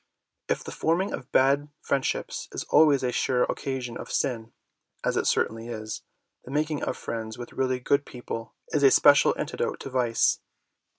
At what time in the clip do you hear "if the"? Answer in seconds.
0.47-0.71